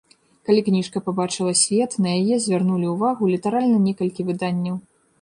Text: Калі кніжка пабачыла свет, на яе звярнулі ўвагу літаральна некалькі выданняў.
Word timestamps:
Калі 0.49 0.61
кніжка 0.69 0.97
пабачыла 1.09 1.53
свет, 1.61 1.91
на 2.07 2.15
яе 2.23 2.35
звярнулі 2.49 2.93
ўвагу 2.97 3.23
літаральна 3.37 3.77
некалькі 3.89 4.21
выданняў. 4.33 4.87